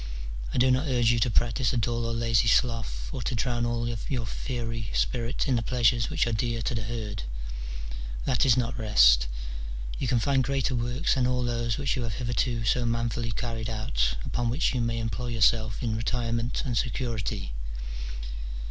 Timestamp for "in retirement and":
15.83-16.79